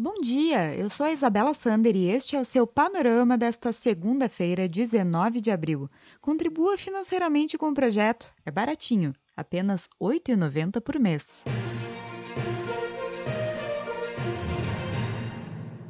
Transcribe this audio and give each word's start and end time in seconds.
Bom 0.00 0.14
dia, 0.22 0.76
eu 0.76 0.88
sou 0.88 1.06
a 1.06 1.10
Isabela 1.10 1.52
Sander 1.52 1.96
e 1.96 2.08
este 2.08 2.36
é 2.36 2.40
o 2.40 2.44
seu 2.44 2.68
panorama 2.68 3.36
desta 3.36 3.72
segunda-feira, 3.72 4.68
19 4.68 5.40
de 5.40 5.50
abril. 5.50 5.90
Contribua 6.20 6.78
financeiramente 6.78 7.58
com 7.58 7.70
o 7.70 7.74
projeto, 7.74 8.32
é 8.46 8.50
baratinho, 8.52 9.12
apenas 9.36 9.88
R$ 10.00 10.20
8,90 10.20 10.80
por 10.80 11.00
mês. 11.00 11.42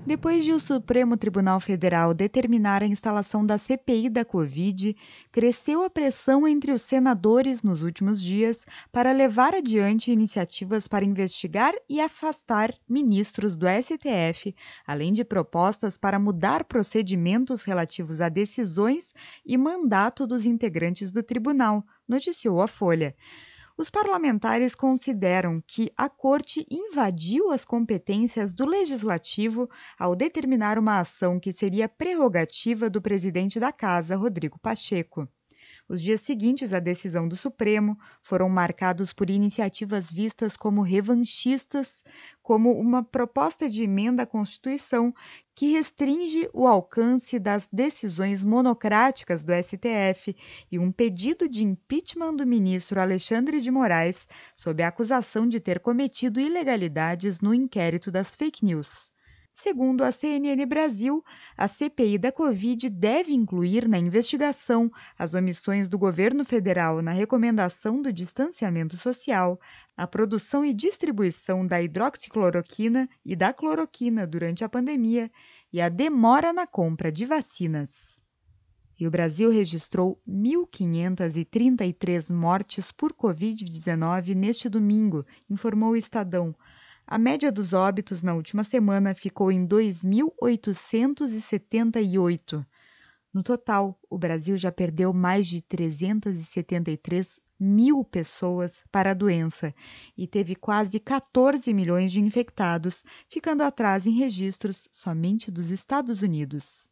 Depois 0.09 0.43
de 0.43 0.53
o 0.53 0.59
Supremo 0.59 1.19
Tribunal 1.19 1.61
Federal 1.61 2.15
determinar 2.15 2.83
a 2.83 2.87
instalação 2.87 3.45
da 3.45 3.59
CPI 3.59 4.09
da 4.09 4.25
Covid, 4.25 4.97
cresceu 5.31 5.83
a 5.83 5.91
pressão 5.91 6.49
entre 6.49 6.73
os 6.73 6.81
senadores 6.81 7.63
nos 7.63 7.83
últimos 7.83 8.23
dias 8.23 8.65
para 8.91 9.13
levar 9.13 9.55
adiante 9.55 10.11
iniciativas 10.11 10.89
para 10.89 11.05
investigar 11.05 11.75
e 11.87 12.01
afastar 12.01 12.73
ministros 12.89 13.55
do 13.55 13.67
STF, 13.69 14.57
além 14.87 15.13
de 15.13 15.27
propostas 15.27 15.99
para 15.99 16.19
mudar 16.19 16.65
procedimentos 16.65 17.65
relativos 17.65 18.23
a 18.23 18.31
decisões 18.31 19.13
e 19.45 19.59
mandato 19.59 20.27
dos 20.27 20.47
integrantes 20.47 21.13
do 21.13 21.23
tribunal, 21.23 21.85
noticiou 22.09 22.63
a 22.63 22.67
Folha. 22.67 23.15
Os 23.79 23.89
parlamentares 23.89 24.75
consideram 24.75 25.63
que 25.65 25.93
a 25.97 26.09
Corte 26.09 26.67
invadiu 26.69 27.53
as 27.53 27.65
competências 27.65 28.53
do 28.53 28.67
Legislativo 28.67 29.71
ao 29.97 30.17
determinar 30.17 30.79
uma 30.79 30.99
ação 30.99 31.39
que 31.39 31.53
seria 31.53 31.89
prerrogativa 31.89 32.91
do 32.91 33.01
presidente 33.01 33.61
da 33.61 33.73
Casa, 33.73 34.17
Rodrigo 34.17 34.59
Pacheco. 34.59 35.29
Os 35.89 36.03
dias 36.03 36.21
seguintes 36.21 36.75
à 36.75 36.81
decisão 36.81 37.27
do 37.27 37.35
Supremo 37.35 37.99
foram 38.23 38.49
marcados 38.51 39.13
por 39.15 39.31
iniciativas 39.31 40.13
vistas 40.13 40.55
como 40.55 40.83
revanchistas, 40.83 42.05
como 42.43 42.79
uma 42.79 43.03
proposta 43.03 43.69
de 43.71 43.85
emenda 43.85 44.25
à 44.25 44.27
Constituição 44.27 45.15
que 45.55 45.73
restringe 45.73 46.47
o 46.53 46.67
alcance 46.67 47.39
das 47.39 47.69
decisões 47.73 48.45
monocráticas 48.45 49.43
do 49.45 49.53
STF 49.55 50.37
e 50.71 50.79
um 50.79 50.93
pedido 50.93 51.49
de 51.49 51.65
impeachment 51.65 52.37
do 52.37 52.47
ministro 52.47 53.01
Alexandre 53.01 53.59
de 53.59 53.71
Moraes 53.71 54.29
sob 54.55 54.83
a 54.83 54.89
acusação 54.89 55.49
de 55.49 55.59
ter 55.59 55.81
cometido 55.81 56.39
ilegalidades 56.39 57.41
no 57.41 57.55
inquérito 57.55 58.11
das 58.13 58.37
fake 58.37 58.63
news. 58.63 59.11
Segundo 59.61 60.05
a 60.05 60.13
CNN 60.13 60.65
Brasil, 60.67 61.21
a 61.57 61.67
CPI 61.67 62.17
da 62.17 62.31
Covid 62.31 62.89
deve 62.89 63.33
incluir 63.33 63.89
na 63.89 63.99
investigação 63.99 64.89
as 65.19 65.35
omissões 65.35 65.89
do 65.89 65.99
governo 65.99 66.45
federal 66.45 67.03
na 67.03 67.11
recomendação 67.11 68.01
do 68.01 68.13
distanciamento 68.13 68.97
social, 68.97 69.61
a 69.97 70.07
produção 70.07 70.65
e 70.65 70.73
distribuição 70.73 71.67
da 71.67 71.83
hidroxicloroquina 71.83 73.09
e 73.25 73.35
da 73.35 73.53
cloroquina 73.53 74.29
durante 74.29 74.63
a 74.63 74.69
pandemia 74.69 75.29
e 75.73 75.81
a 75.81 75.89
demora 75.89 76.53
na 76.53 76.65
compra 76.65 77.11
de 77.11 77.27
vacinas. 77.27 78.23
E 78.97 79.09
o 79.09 79.11
Brasil 79.11 79.51
registrou 79.51 80.23
1.533 80.25 82.33
mortes 82.33 82.93
por 82.93 83.13
Covid-19 83.13 84.37
neste 84.37 84.69
domingo, 84.69 85.27
informou 85.51 85.91
o 85.91 85.97
Estadão 85.97 86.55
a 87.11 87.17
média 87.17 87.51
dos 87.51 87.73
óbitos 87.73 88.23
na 88.23 88.35
última 88.35 88.63
semana 88.63 89.15
ficou 89.15 89.51
em 89.51 89.67
2.878. 89.67 92.67
No 93.33 93.43
total, 93.43 93.99
o 94.11 94.19
Brasil 94.19 94.59
já 94.59 94.71
perdeu 94.71 95.15
mais 95.15 95.47
de 95.47 95.63
373 95.63 97.41
mil 97.59 98.05
pessoas 98.05 98.85
para 98.93 99.13
a 99.13 99.15
doença 99.15 99.75
e 100.17 100.27
teve 100.27 100.55
quase 100.55 101.01
14 101.01 101.73
milhões 101.73 102.13
de 102.13 102.21
infectados, 102.21 103.03
ficando 103.27 103.63
atrás 103.63 104.07
em 104.07 104.13
registros 104.13 104.87
somente 104.93 105.51
dos 105.51 105.71
Estados 105.71 106.21
Unidos. 106.21 106.91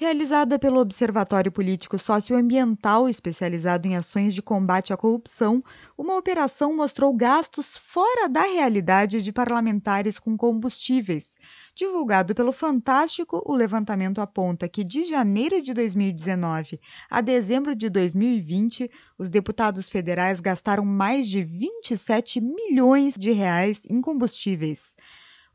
Realizada 0.00 0.58
pelo 0.58 0.80
Observatório 0.80 1.52
Político 1.52 1.98
Socioambiental, 1.98 3.06
especializado 3.06 3.86
em 3.86 3.96
ações 3.98 4.32
de 4.32 4.40
combate 4.40 4.94
à 4.94 4.96
corrupção, 4.96 5.62
uma 5.94 6.16
operação 6.16 6.74
mostrou 6.74 7.14
gastos 7.14 7.76
fora 7.76 8.26
da 8.26 8.40
realidade 8.40 9.22
de 9.22 9.30
parlamentares 9.30 10.18
com 10.18 10.38
combustíveis. 10.38 11.36
Divulgado 11.74 12.34
pelo 12.34 12.50
Fantástico, 12.50 13.42
o 13.44 13.54
levantamento 13.54 14.22
aponta 14.22 14.66
que 14.66 14.82
de 14.82 15.04
janeiro 15.04 15.60
de 15.60 15.74
2019 15.74 16.80
a 17.10 17.20
dezembro 17.20 17.76
de 17.76 17.90
2020, 17.90 18.90
os 19.18 19.28
deputados 19.28 19.90
federais 19.90 20.40
gastaram 20.40 20.82
mais 20.82 21.28
de 21.28 21.42
27 21.42 22.40
milhões 22.40 23.16
de 23.18 23.32
reais 23.32 23.82
em 23.86 24.00
combustíveis. 24.00 24.94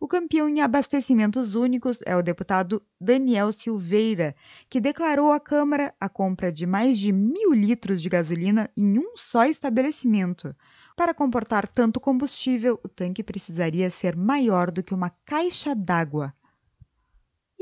O 0.05 0.07
campeão 0.07 0.47
em 0.47 0.61
abastecimentos 0.61 1.55
únicos 1.55 1.99
é 2.05 2.15
o 2.15 2.21
deputado 2.21 2.79
Daniel 3.01 3.51
Silveira, 3.51 4.35
que 4.69 4.79
declarou 4.79 5.31
à 5.31 5.39
Câmara 5.39 5.95
a 5.99 6.07
compra 6.07 6.51
de 6.51 6.67
mais 6.67 6.99
de 6.99 7.11
mil 7.11 7.51
litros 7.51 7.99
de 8.03 8.07
gasolina 8.07 8.69
em 8.77 8.99
um 8.99 9.17
só 9.17 9.45
estabelecimento. 9.45 10.55
Para 10.95 11.11
comportar 11.11 11.67
tanto 11.67 11.99
combustível, 11.99 12.79
o 12.83 12.87
tanque 12.87 13.23
precisaria 13.23 13.89
ser 13.89 14.15
maior 14.15 14.69
do 14.69 14.83
que 14.83 14.93
uma 14.93 15.09
caixa 15.09 15.73
d'água. 15.73 16.31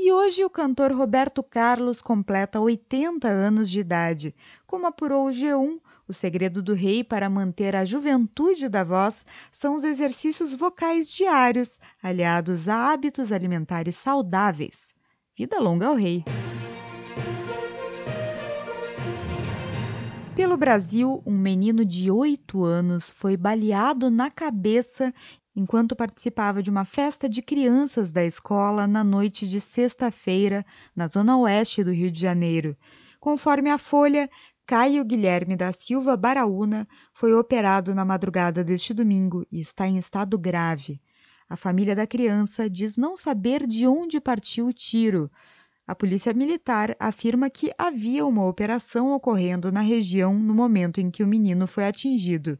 E 0.06 0.12
hoje 0.12 0.44
o 0.44 0.50
cantor 0.50 0.92
Roberto 0.92 1.42
Carlos 1.42 2.02
completa 2.02 2.60
80 2.60 3.26
anos 3.26 3.70
de 3.70 3.80
idade. 3.80 4.34
Como 4.66 4.86
apurou 4.86 5.26
o 5.26 5.30
G1, 5.30 5.80
o 6.06 6.12
segredo 6.12 6.62
do 6.62 6.74
rei 6.74 7.02
para 7.02 7.30
manter 7.30 7.74
a 7.74 7.86
juventude 7.86 8.68
da 8.68 8.84
voz 8.84 9.24
são 9.50 9.74
os 9.74 9.82
exercícios 9.82 10.52
vocais 10.52 11.10
diários, 11.10 11.80
aliados 12.02 12.68
a 12.68 12.92
hábitos 12.92 13.32
alimentares 13.32 13.96
saudáveis. 13.96 14.92
Vida 15.34 15.58
longa 15.58 15.86
ao 15.86 15.94
rei! 15.94 16.22
Pelo 20.36 20.58
Brasil, 20.58 21.22
um 21.24 21.38
menino 21.38 21.82
de 21.82 22.10
8 22.10 22.62
anos 22.62 23.08
foi 23.08 23.38
baleado 23.38 24.10
na 24.10 24.30
cabeça 24.30 25.14
enquanto 25.54 25.94
participava 25.94 26.62
de 26.62 26.70
uma 26.70 26.84
festa 26.84 27.28
de 27.28 27.40
crianças 27.40 28.10
da 28.12 28.24
escola 28.24 28.86
na 28.86 29.04
noite 29.04 29.46
de 29.46 29.60
sexta-feira, 29.60 30.64
na 30.94 31.06
zona 31.06 31.36
oeste 31.38 31.84
do 31.84 31.92
Rio 31.92 32.10
de 32.10 32.20
Janeiro. 32.20 32.76
Conforme 33.20 33.70
a 33.70 33.78
Folha, 33.78 34.28
Caio 34.66 35.04
Guilherme 35.04 35.56
da 35.56 35.72
Silva 35.72 36.16
Baraúna 36.16 36.88
foi 37.12 37.34
operado 37.34 37.94
na 37.94 38.04
madrugada 38.04 38.64
deste 38.64 38.94
domingo 38.94 39.46
e 39.52 39.60
está 39.60 39.86
em 39.86 39.98
estado 39.98 40.38
grave. 40.38 41.00
A 41.48 41.56
família 41.56 41.94
da 41.94 42.06
criança 42.06 42.68
diz 42.68 42.96
não 42.96 43.16
saber 43.16 43.66
de 43.66 43.86
onde 43.86 44.20
partiu 44.20 44.66
o 44.66 44.72
tiro. 44.72 45.30
A 45.86 45.94
polícia 45.94 46.32
militar 46.32 46.96
afirma 46.98 47.50
que 47.50 47.72
havia 47.76 48.24
uma 48.24 48.46
operação 48.46 49.12
ocorrendo 49.12 49.70
na 49.70 49.82
região 49.82 50.34
no 50.34 50.54
momento 50.54 50.98
em 50.98 51.10
que 51.10 51.22
o 51.22 51.28
menino 51.28 51.66
foi 51.66 51.86
atingido. 51.86 52.58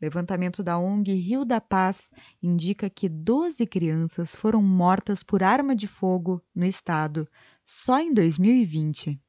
Levantamento 0.00 0.62
da 0.62 0.78
ONG 0.78 1.12
Rio 1.14 1.44
da 1.44 1.60
Paz 1.60 2.10
indica 2.42 2.90
que 2.90 3.08
12 3.08 3.66
crianças 3.66 4.34
foram 4.34 4.62
mortas 4.62 5.22
por 5.22 5.42
arma 5.42 5.74
de 5.74 5.86
fogo 5.86 6.42
no 6.54 6.64
estado 6.64 7.28
só 7.64 7.98
em 7.98 8.12
2020 8.12 9.20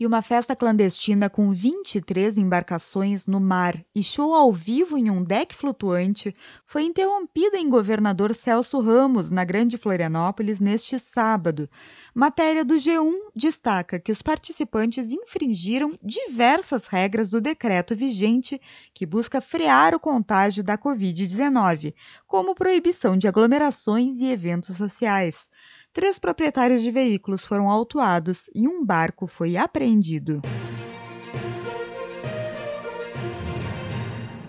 e 0.00 0.06
uma 0.06 0.22
festa 0.22 0.56
clandestina 0.56 1.28
com 1.28 1.52
23 1.52 2.38
embarcações 2.38 3.26
no 3.26 3.38
mar 3.38 3.78
e 3.94 4.02
show 4.02 4.34
ao 4.34 4.50
vivo 4.50 4.96
em 4.96 5.10
um 5.10 5.22
deck 5.22 5.54
flutuante 5.54 6.34
foi 6.64 6.84
interrompida 6.84 7.58
em 7.58 7.68
Governador 7.68 8.34
Celso 8.34 8.80
Ramos, 8.80 9.30
na 9.30 9.44
Grande 9.44 9.76
Florianópolis, 9.76 10.58
neste 10.58 10.98
sábado. 10.98 11.68
Matéria 12.14 12.64
do 12.64 12.76
G1 12.76 13.12
destaca 13.36 14.00
que 14.00 14.10
os 14.10 14.22
participantes 14.22 15.12
infringiram 15.12 15.92
diversas 16.02 16.86
regras 16.86 17.30
do 17.30 17.40
decreto 17.40 17.94
vigente 17.94 18.58
que 18.94 19.04
busca 19.04 19.42
frear 19.42 19.94
o 19.94 20.00
contágio 20.00 20.64
da 20.64 20.78
Covid-19, 20.78 21.92
como 22.26 22.54
proibição 22.54 23.18
de 23.18 23.28
aglomerações 23.28 24.16
e 24.16 24.32
eventos 24.32 24.78
sociais. 24.78 25.50
Três 25.92 26.20
proprietários 26.20 26.82
de 26.82 26.90
veículos 26.90 27.44
foram 27.44 27.68
autuados 27.68 28.48
e 28.54 28.68
um 28.68 28.84
barco 28.84 29.26
foi 29.26 29.56
apreendido. 29.56 30.40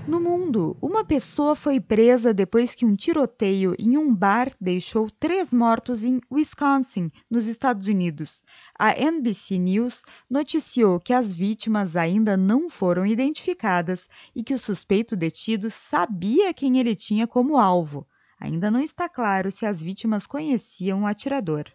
No 0.07 0.19
mundo, 0.19 0.77
uma 0.79 1.03
pessoa 1.03 1.55
foi 1.55 1.79
presa 1.79 2.31
depois 2.31 2.75
que 2.75 2.85
um 2.85 2.95
tiroteio 2.95 3.73
em 3.79 3.97
um 3.97 4.13
bar 4.13 4.51
deixou 4.61 5.09
três 5.09 5.51
mortos 5.51 6.03
em 6.03 6.21
Wisconsin, 6.31 7.09
nos 7.29 7.47
Estados 7.47 7.87
Unidos. 7.87 8.43
A 8.77 8.91
NBC 8.91 9.57
News 9.57 10.03
noticiou 10.29 10.99
que 10.99 11.11
as 11.11 11.33
vítimas 11.33 11.95
ainda 11.95 12.37
não 12.37 12.69
foram 12.69 13.03
identificadas 13.03 14.07
e 14.35 14.43
que 14.43 14.53
o 14.53 14.59
suspeito 14.59 15.15
detido 15.15 15.71
sabia 15.71 16.53
quem 16.53 16.77
ele 16.77 16.93
tinha 16.95 17.25
como 17.25 17.57
alvo. 17.57 18.05
Ainda 18.41 18.71
não 18.71 18.81
está 18.81 19.07
claro 19.07 19.51
se 19.51 19.67
as 19.67 19.83
vítimas 19.83 20.25
conheciam 20.25 21.03
o 21.03 21.05
atirador. 21.05 21.65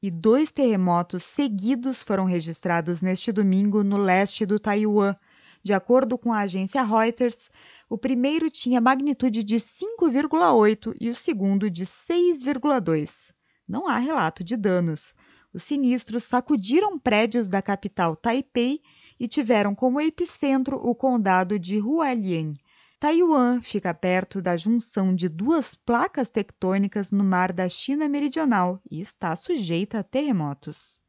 E 0.00 0.08
dois 0.08 0.52
terremotos 0.52 1.24
seguidos 1.24 2.00
foram 2.00 2.24
registrados 2.24 3.02
neste 3.02 3.32
domingo 3.32 3.82
no 3.82 3.96
leste 3.96 4.46
do 4.46 4.60
Taiwan. 4.60 5.16
De 5.60 5.72
acordo 5.72 6.16
com 6.16 6.32
a 6.32 6.40
agência 6.40 6.80
Reuters, 6.84 7.50
o 7.88 7.98
primeiro 7.98 8.48
tinha 8.50 8.80
magnitude 8.80 9.42
de 9.42 9.56
5,8 9.56 10.96
e 11.00 11.10
o 11.10 11.14
segundo 11.14 11.68
de 11.68 11.84
6,2. 11.84 13.32
Não 13.66 13.88
há 13.88 13.98
relato 13.98 14.44
de 14.44 14.56
danos. 14.56 15.12
Os 15.52 15.64
sinistros 15.64 16.22
sacudiram 16.22 16.96
prédios 17.00 17.48
da 17.48 17.60
capital 17.60 18.14
Taipei 18.14 18.80
e 19.18 19.26
tiveram 19.26 19.74
como 19.74 20.00
epicentro 20.00 20.76
o 20.76 20.94
condado 20.94 21.58
de 21.58 21.80
Hualien. 21.80 22.54
Taiwan 23.02 23.60
fica 23.60 23.92
perto 23.92 24.40
da 24.40 24.56
junção 24.56 25.12
de 25.12 25.28
duas 25.28 25.74
placas 25.74 26.30
tectônicas 26.30 27.10
no 27.10 27.24
mar 27.24 27.52
da 27.52 27.68
China 27.68 28.08
Meridional 28.08 28.80
e 28.88 29.00
está 29.00 29.34
sujeita 29.34 29.98
a 29.98 30.02
terremotos. 30.04 31.00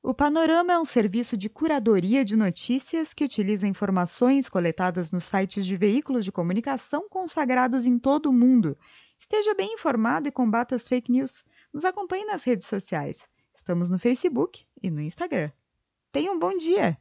O 0.00 0.14
Panorama 0.14 0.72
é 0.72 0.78
um 0.78 0.84
serviço 0.84 1.36
de 1.36 1.48
curadoria 1.48 2.24
de 2.24 2.36
notícias 2.36 3.12
que 3.12 3.24
utiliza 3.24 3.66
informações 3.66 4.48
coletadas 4.48 5.10
nos 5.10 5.24
sites 5.24 5.66
de 5.66 5.76
veículos 5.76 6.24
de 6.24 6.30
comunicação 6.30 7.08
consagrados 7.08 7.84
em 7.84 7.98
todo 7.98 8.26
o 8.26 8.32
mundo. 8.32 8.78
Esteja 9.18 9.56
bem 9.56 9.74
informado 9.74 10.28
e 10.28 10.30
combata 10.30 10.76
as 10.76 10.86
fake 10.86 11.10
news. 11.10 11.44
Nos 11.72 11.84
acompanhe 11.84 12.26
nas 12.26 12.44
redes 12.44 12.66
sociais. 12.66 13.28
Estamos 13.52 13.90
no 13.90 13.98
Facebook 13.98 14.64
e 14.80 14.88
no 14.88 15.00
Instagram. 15.00 15.50
Tenha 16.12 16.30
um 16.30 16.38
bom 16.38 16.56
dia! 16.56 16.96